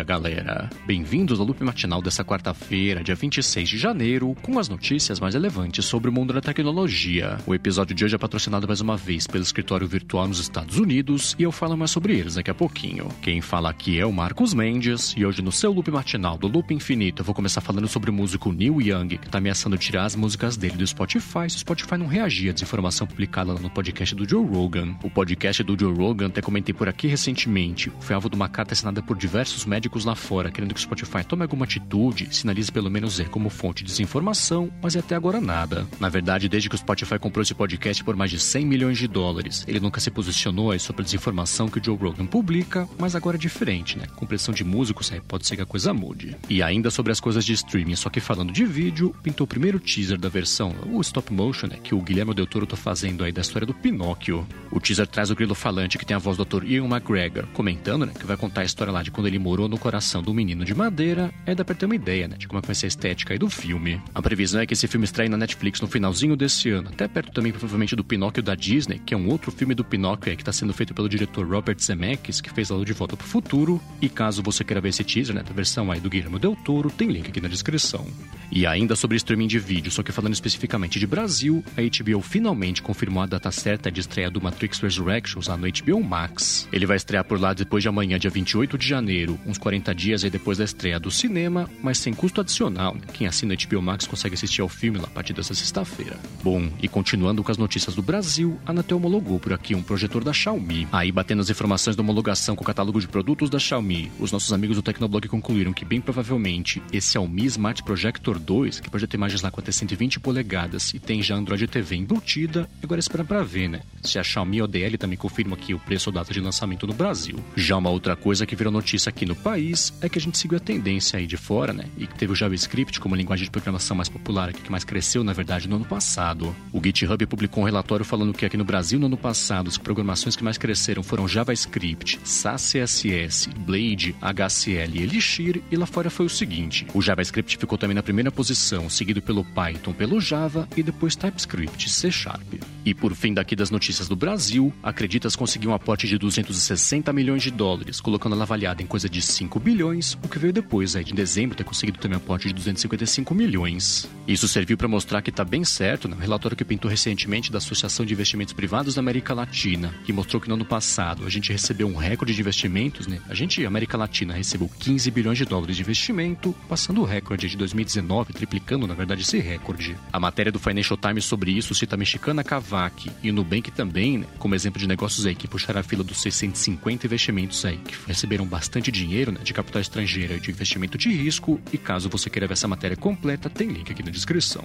[0.00, 0.70] dia, galera!
[0.86, 5.84] Bem-vindos ao loop matinal dessa quarta-feira, dia 26 de janeiro, com as notícias mais relevantes
[5.84, 7.38] sobre o mundo da tecnologia.
[7.46, 11.36] O episódio de hoje é patrocinado mais uma vez pelo escritório virtual nos Estados Unidos
[11.38, 13.08] e eu falo mais sobre eles daqui a pouquinho.
[13.20, 16.72] Quem fala aqui é o Marcos Mendes e hoje no seu loop matinal do Loop
[16.72, 20.16] Infinito eu vou começar falando sobre o músico Neil Young, que tá ameaçando tirar as
[20.16, 24.28] músicas dele do Spotify se o Spotify não reagir à desinformação publicada no podcast do
[24.28, 24.94] Joe Rogan.
[25.02, 28.72] O podcast do Joe Rogan, até comentei por aqui recentemente, foi alvo de uma carta
[28.72, 32.70] assinada por diversos diversos médicos lá fora querendo que o Spotify tome alguma atitude, sinalize
[32.70, 35.86] pelo menos R como fonte de desinformação, mas até agora nada.
[35.98, 39.08] Na verdade, desde que o Spotify comprou esse podcast por mais de 100 milhões de
[39.08, 43.16] dólares, ele nunca se posicionou aí sobre a desinformação que o Joe Rogan publica, mas
[43.16, 44.06] agora é diferente, né?
[44.14, 46.36] Com pressão de músicos, aí pode ser que a coisa mude.
[46.48, 49.80] E ainda sobre as coisas de streaming, só que falando de vídeo, pintou o primeiro
[49.80, 51.78] teaser da versão, o stop motion, né?
[51.82, 54.46] Que o Guilherme Del Toro tá fazendo aí da história do Pinóquio.
[54.70, 58.06] O teaser traz o grilo falante que tem a voz do ator Ian McGregor, comentando,
[58.06, 58.12] né?
[58.16, 60.74] Que vai contar a história lá de quando ele morou no coração do menino de
[60.74, 63.34] madeira, é dá pra ter uma ideia, né, de como é vai ser a estética
[63.34, 64.00] aí do filme.
[64.14, 67.32] A previsão é que esse filme estreie na Netflix no finalzinho desse ano, até perto
[67.32, 70.52] também, provavelmente, do Pinóquio da Disney, que é um outro filme do Pinóquio que tá
[70.52, 73.80] sendo feito pelo diretor Robert Zemeckis, que fez a De Volta pro Futuro.
[74.00, 76.90] E caso você queira ver esse teaser, né, da versão aí do Guilherme Del Toro,
[76.90, 78.06] tem link aqui na descrição.
[78.50, 82.82] E ainda sobre streaming de vídeo, só que falando especificamente de Brasil, a HBO finalmente
[82.82, 86.68] confirmou a data certa de estreia do Matrix Resurrections lá no HBO Max.
[86.72, 90.24] Ele vai estrear por lá depois de amanhã, dia 28 de janeiro, uns 40 dias
[90.24, 92.94] aí depois da estreia do cinema, mas sem custo adicional.
[92.94, 93.02] Né?
[93.12, 96.18] Quem assina HBO Max consegue assistir ao filme lá a partir dessa sexta-feira.
[96.42, 100.24] Bom, e continuando com as notícias do Brasil, a Anatel homologou por aqui um projetor
[100.24, 100.88] da Xiaomi.
[100.90, 104.52] Aí, batendo as informações da homologação com o catálogo de produtos da Xiaomi, os nossos
[104.52, 109.16] amigos do Tecnoblog concluíram que, bem provavelmente, esse Xiaomi Smart Projector 2, que pode ter
[109.16, 113.42] imagens lá com até 120 polegadas e tem já Android TV embutida, agora espera para
[113.42, 113.82] ver, né?
[114.02, 117.38] Se a Xiaomi ODL também confirma aqui o preço ou data de lançamento no Brasil.
[117.54, 120.56] Já uma outra coisa que virou notícia aqui no país é que a gente seguiu
[120.56, 121.84] a tendência aí de fora, né?
[121.98, 125.22] E que teve o JavaScript como linguagem de programação mais popular aqui, que mais cresceu,
[125.22, 126.54] na verdade, no ano passado.
[126.72, 130.34] O GitHub publicou um relatório falando que aqui no Brasil, no ano passado, as programações
[130.34, 136.26] que mais cresceram foram JavaScript, SAS CSS, Blade, HCL e Elixir, e lá fora foi
[136.26, 140.82] o seguinte: o JavaScript ficou também na primeira posição, seguido pelo Python, pelo Java e
[140.82, 142.54] depois TypeScript, C Sharp.
[142.84, 147.42] E por fim daqui das notícias do Brasil, Acreditas conseguiu um aporte de 260 milhões
[147.42, 151.04] de dólares, colocando ela avaliada em coisa de 5 bilhões, o que veio depois, aí,
[151.04, 154.08] de dezembro, ter conseguido também um aporte de 255 milhões.
[154.26, 156.16] Isso serviu para mostrar que está bem certo, né?
[156.16, 160.40] Um relatório que pintou recentemente da Associação de Investimentos Privados da América Latina, que mostrou
[160.40, 163.20] que no ano passado a gente recebeu um recorde de investimentos, né?
[163.28, 167.56] A gente, América Latina, recebeu 15 bilhões de dólares de investimento, passando o recorde de
[167.56, 169.96] 2019, triplicando, na verdade, esse recorde.
[170.12, 174.18] A matéria do Financial Times sobre isso cita a mexicana Kavak e o Nubank também,
[174.18, 174.26] né?
[174.38, 178.46] Como exemplo de negócios aí que puxaram a fila dos 650 investimentos aí, que receberam
[178.46, 179.40] bastante dinheiro, né?
[179.42, 181.60] De capital estrangeiro e de investimento de risco.
[181.72, 184.64] E caso você queira ver essa matéria completa, tem link aqui na descrição.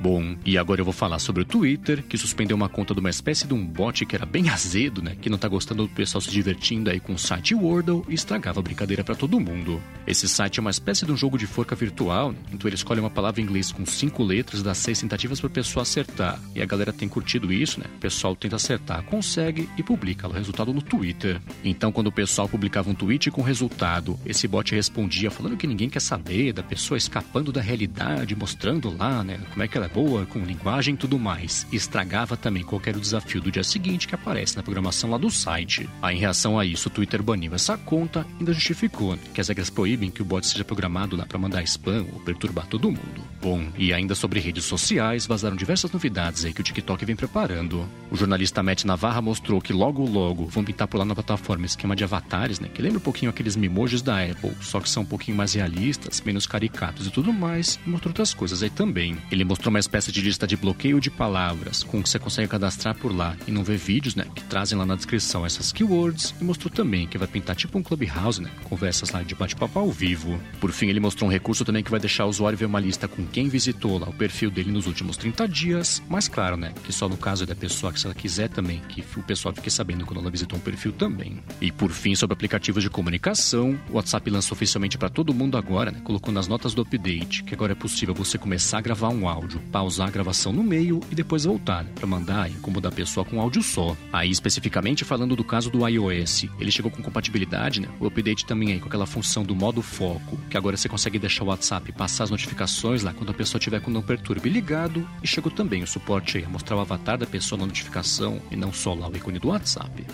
[0.00, 3.10] Bom, e agora eu vou falar sobre o Twitter, que suspendeu uma conta de uma
[3.10, 5.16] espécie de um bot que era bem azedo, né?
[5.20, 8.60] Que não tá gostando do pessoal se divertindo aí com o site Wordle e estragava
[8.60, 9.82] a brincadeira para todo mundo.
[10.06, 12.38] Esse site é uma espécie de um jogo de forca virtual, né?
[12.52, 15.82] então ele escolhe uma palavra em inglês com cinco letras, dá seis tentativas pra pessoa
[15.82, 16.40] acertar.
[16.54, 17.86] E a galera tem curtido isso, né?
[17.96, 21.40] O pessoal tenta acertar, consegue e publica o resultado no Twitter.
[21.64, 25.90] Então, quando o pessoal publicava um tweet com resultado, esse bot respondia falando que ninguém
[25.90, 29.40] quer saber, da pessoa escapando da realidade, mostrando lá, né?
[29.50, 33.50] Como é que ela boa, com linguagem e tudo mais, estragava também qualquer desafio do
[33.50, 35.88] dia seguinte que aparece na programação lá do site.
[36.02, 39.40] Aí, em reação a isso, o Twitter baniu essa conta e ainda justificou né, que
[39.40, 42.90] as regras proíbem que o bot seja programado lá para mandar spam ou perturbar todo
[42.90, 43.24] mundo.
[43.40, 47.88] Bom, e ainda sobre redes sociais, vazaram diversas novidades aí que o TikTok vem preparando.
[48.10, 51.94] O jornalista Matt Navarra mostrou que logo logo vão pintar por lá na plataforma esquema
[51.94, 55.06] de avatares, né, que lembra um pouquinho aqueles mimojis da Apple, só que são um
[55.06, 59.16] pouquinho mais realistas, menos caricatos e tudo mais, e mostrou outras coisas aí também.
[59.30, 62.94] Ele mostrou uma espécie de lista de bloqueio de palavras, com que você consegue cadastrar
[62.96, 66.44] por lá e não ver vídeos, né, que trazem lá na descrição essas keywords, e
[66.44, 70.40] mostrou também que vai pintar tipo um clubhouse, né, conversas lá de bate-papo ao vivo.
[70.60, 73.08] Por fim, ele mostrou um recurso também que vai deixar o usuário ver uma lista
[73.08, 76.92] com quem visitou lá o perfil dele nos últimos 30 dias, mas claro, né, que
[76.92, 80.04] só no caso da pessoa que se ela quiser também, que o pessoal fique sabendo
[80.04, 81.38] quando ela visitou um perfil também.
[81.60, 85.90] E por fim, sobre aplicativos de comunicação, o WhatsApp lançou oficialmente para todo mundo agora,
[85.90, 89.28] né, colocou nas notas do update que agora é possível você começar a gravar um
[89.28, 93.24] áudio, pausar a gravação no meio e depois voltar, para mandar e incomodar a pessoa
[93.24, 93.96] com áudio só.
[94.12, 97.88] Aí, especificamente falando do caso do iOS, ele chegou com compatibilidade, né?
[98.00, 101.44] O update também aí com aquela função do modo foco, que agora você consegue deixar
[101.44, 105.26] o WhatsApp passar as notificações lá quando a pessoa tiver com não perturbe ligado, e
[105.26, 108.72] chegou também o suporte aí a mostrar o avatar da pessoa na notificação e não
[108.72, 110.04] só lá o ícone do WhatsApp.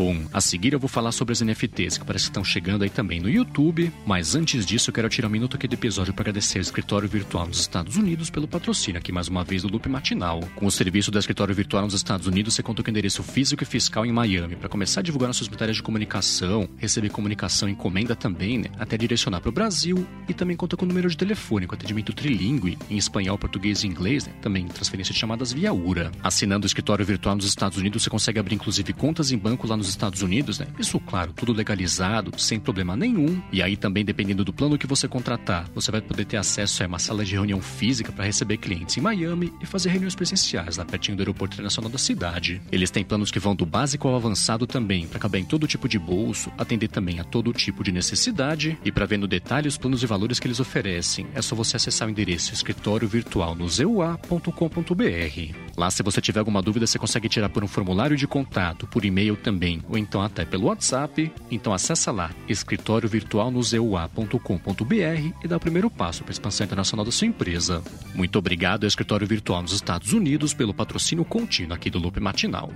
[0.00, 2.88] Bom, a seguir eu vou falar sobre as NFTs que parece que estão chegando aí
[2.88, 6.22] também no YouTube, mas antes disso eu quero tirar um minuto aqui do episódio para
[6.22, 9.86] agradecer ao escritório virtual nos Estados Unidos pelo patrocínio aqui mais uma vez do Loop
[9.90, 10.40] Matinal.
[10.56, 13.66] Com o serviço do escritório virtual nos Estados Unidos, você conta com endereço físico e
[13.66, 18.16] fiscal em Miami para começar a divulgar nossas matérias de comunicação, receber comunicação e encomenda
[18.16, 21.74] também, né, até direcionar para o Brasil e também conta com número de telefone com
[21.74, 26.10] atendimento trilingue em espanhol, português e inglês, né, também transferência de chamadas via URA.
[26.22, 29.76] Assinando o escritório virtual nos Estados Unidos, você consegue abrir inclusive contas em banco lá
[29.76, 30.66] nos Estados Unidos, né?
[30.78, 33.40] Isso, claro, tudo legalizado, sem problema nenhum.
[33.52, 36.86] E aí também, dependendo do plano que você contratar, você vai poder ter acesso a
[36.86, 40.84] uma sala de reunião física para receber clientes em Miami e fazer reuniões presenciais lá
[40.84, 42.60] pertinho do aeroporto internacional da cidade.
[42.70, 45.88] Eles têm planos que vão do básico ao avançado também, para caber em todo tipo
[45.88, 48.78] de bolso, atender também a todo tipo de necessidade.
[48.84, 51.76] E para ver no detalhe os planos e valores que eles oferecem, é só você
[51.76, 55.54] acessar o endereço escritório virtual no zeua.com.br.
[55.76, 59.04] Lá, se você tiver alguma dúvida, você consegue tirar por um formulário de contato, por
[59.04, 61.32] e-mail também, ou então até pelo WhatsApp.
[61.50, 66.64] Então acessa lá, escritório virtual no zeua.com.br e dá o primeiro passo para a expansão
[66.64, 67.82] internacional da sua empresa.
[68.14, 72.72] Muito obrigado ao Escritório Virtual nos Estados Unidos pelo patrocínio contínuo aqui do Loop Matinal.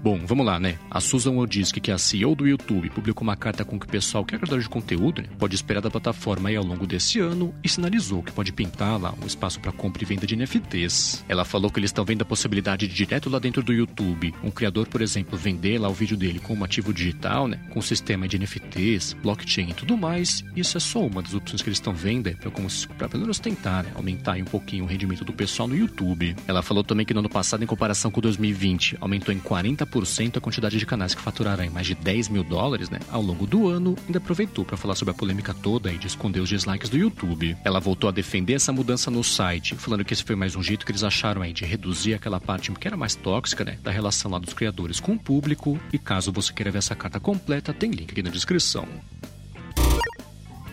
[0.00, 0.78] Bom, vamos lá, né?
[0.88, 3.88] A Susan Wojcicki, que é a CEO do YouTube, publicou uma carta com que o
[3.88, 7.18] pessoal que é criador de conteúdo né, pode esperar da plataforma aí ao longo desse
[7.18, 11.24] ano e sinalizou que pode pintar lá um espaço para compra e venda de NFTs.
[11.28, 14.52] Ela falou que eles estão vendo a possibilidade de direto lá dentro do YouTube, um
[14.52, 18.28] criador, por exemplo, vender lá o vídeo dele com um ativo digital, né, com sistema
[18.28, 20.44] de NFTs, blockchain e tudo mais.
[20.54, 23.40] Isso é só uma das opções que eles estão vendo, é como para pelo menos
[23.40, 26.36] tentar né, aumentar um pouquinho o rendimento do pessoal no YouTube.
[26.46, 30.36] Ela falou também que no ano passado, em comparação com 2020, aumentou em 40 40%
[30.36, 33.46] a quantidade de canais que faturaram em mais de 10 mil dólares né, ao longo
[33.46, 36.88] do ano, ainda aproveitou para falar sobre a polêmica toda e de esconder os dislikes
[36.88, 37.56] do YouTube.
[37.64, 40.84] Ela voltou a defender essa mudança no site, falando que esse foi mais um jeito
[40.84, 44.30] que eles acharam aí de reduzir aquela parte que era mais tóxica né, da relação
[44.30, 45.80] lá dos criadores com o público.
[45.92, 48.86] E caso você queira ver essa carta completa, tem link aqui na descrição.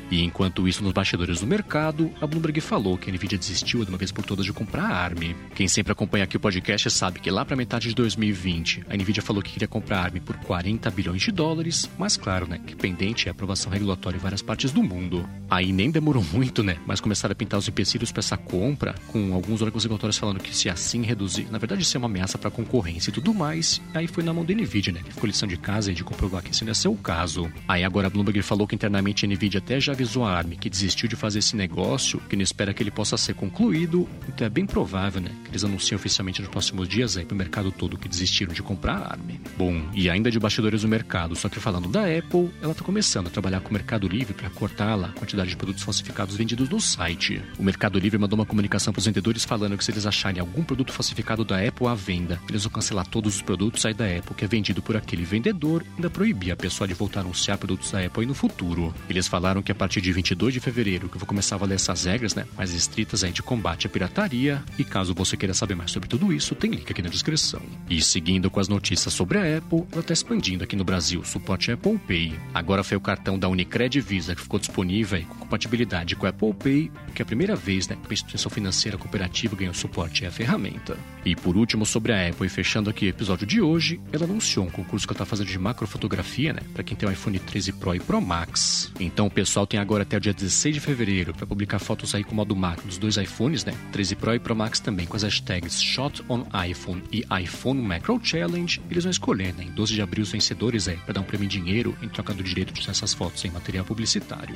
[0.10, 3.90] E enquanto isso, nos bastidores do mercado, a Bloomberg falou que a Nvidia desistiu de
[3.90, 5.36] uma vez por todas de comprar a ARM.
[5.56, 9.24] Quem sempre acompanha aqui o podcast sabe que lá para metade de 2020, a Nvidia
[9.24, 12.76] falou que queria comprar a ARM por 40 bilhões de dólares, mas claro, né, que
[12.76, 15.28] pendente é aprovação regulatória em várias partes do mundo.
[15.50, 19.34] Aí nem demorou muito, né, mas começaram a pintar os empecilhos para essa compra, com
[19.34, 22.50] alguns órgãos regulatórios falando que se assim reduzir, na verdade isso é uma ameaça para
[22.50, 25.48] a concorrência e tudo mais, aí foi na mão da Nvidia, né, que ficou lição
[25.48, 27.52] de casa e de comprovar que isso não ia ser o caso.
[27.68, 30.70] Aí agora a Bloomberg falou que internamente a Nvidia até já avisou a ARM que
[30.70, 34.50] desistiu de fazer esse negócio, que não espera que ele possa ser concluído, então é
[34.50, 38.08] bem provável, né, que eles anunciem oficialmente nos próximos dias aí pro mercado todo que
[38.08, 39.40] desistiram de comprar a ARM.
[39.58, 43.28] Bom, e ainda de bastidores do mercado, só que falando da Apple, ela tá começando
[43.28, 46.70] a trabalhar com o Mercado Livre para cortar lá a quantidade de produtos falsificados vendidos
[46.70, 47.42] no site.
[47.58, 50.64] O Mercado Livre mandou uma comunicação para os vendedores falando que se eles acharem algum
[50.64, 54.36] produto falsificado da Apple à venda, eles vão cancelar todos os produtos aí da Apple
[54.36, 57.92] que é vendido por aquele vendedor ainda proibir a pessoa de voltar a anunciar produtos
[57.92, 58.94] da Apple aí no futuro.
[59.10, 61.76] Eles falaram que a partir de 22 de fevereiro que eu vou começar a valer
[61.76, 64.64] essas regras, né, mais estritas aí de combate à pirataria.
[64.80, 67.62] E caso você queira saber mais sobre tudo isso, tem link aqui na descrição.
[67.88, 71.26] E seguindo com as notícias sobre a Apple, ela está expandindo aqui no Brasil o
[71.26, 72.34] suporte Apple Pay.
[72.52, 76.54] Agora foi o cartão da Unicred Visa que ficou disponível com compatibilidade com o Apple
[76.56, 80.32] Pay, que é a primeira vez, né, que a instituição financeira cooperativa ganhou suporte à
[80.32, 80.98] ferramenta.
[81.24, 84.66] E por último, sobre a Apple, e fechando aqui o episódio de hoje, ela anunciou
[84.66, 87.72] um concurso que ela está fazendo de macrofotografia, né, para quem tem o iPhone 13
[87.74, 88.92] Pro e Pro Max.
[89.00, 92.16] Então o pessoal tem agora até o dia 16 16 de fevereiro para publicar fotos
[92.16, 93.74] aí com o modo macro dos dois iPhones, né?
[93.92, 98.20] 13 Pro e Pro Max também com as hashtags Shot on iPhone e iPhone Macro
[98.24, 98.82] Challenge.
[98.90, 99.66] Eles vão escolher, né?
[99.66, 102.34] Em 12 de abril os vencedores é para dar um prêmio em dinheiro em troca
[102.34, 104.56] do direito de usar essas fotos em material publicitário.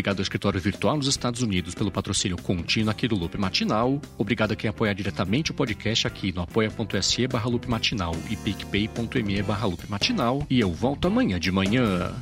[0.00, 4.00] Obrigado ao escritório virtual nos Estados Unidos pelo patrocínio contínuo aqui do Loop Matinal.
[4.16, 9.42] Obrigado a quem apoia diretamente o podcast aqui no apoia.se barra Loop Matinal e picpay.me
[9.42, 10.46] barra Loop Matinal.
[10.48, 12.14] E eu volto amanhã de manhã.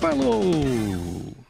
[0.00, 1.43] Falou!